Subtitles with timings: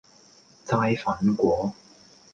[0.65, 1.75] 齋粉果